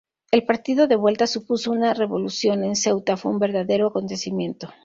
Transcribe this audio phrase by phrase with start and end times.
[0.31, 4.67] El partido de vuelta supuso una revolución en Ceuta, fue un verdadero acontecimiento.